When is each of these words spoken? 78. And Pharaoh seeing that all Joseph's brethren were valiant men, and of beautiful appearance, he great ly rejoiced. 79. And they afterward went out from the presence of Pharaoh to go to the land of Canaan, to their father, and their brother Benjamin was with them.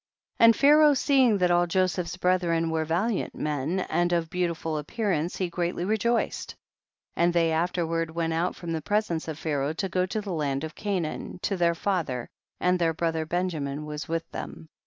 78. 0.39 0.45
And 0.47 0.55
Pharaoh 0.55 0.93
seeing 0.95 1.37
that 1.37 1.51
all 1.51 1.67
Joseph's 1.67 2.17
brethren 2.17 2.71
were 2.71 2.85
valiant 2.85 3.35
men, 3.35 3.81
and 3.81 4.11
of 4.11 4.31
beautiful 4.31 4.79
appearance, 4.79 5.35
he 5.35 5.47
great 5.47 5.75
ly 5.75 5.83
rejoiced. 5.83 6.55
79. 7.13 7.23
And 7.27 7.33
they 7.35 7.51
afterward 7.51 8.09
went 8.09 8.33
out 8.33 8.55
from 8.55 8.71
the 8.71 8.81
presence 8.81 9.27
of 9.27 9.37
Pharaoh 9.37 9.73
to 9.73 9.89
go 9.89 10.07
to 10.07 10.19
the 10.19 10.33
land 10.33 10.63
of 10.63 10.73
Canaan, 10.73 11.37
to 11.43 11.55
their 11.55 11.75
father, 11.75 12.31
and 12.59 12.79
their 12.79 12.95
brother 12.95 13.27
Benjamin 13.27 13.85
was 13.85 14.07
with 14.09 14.27
them. 14.31 14.69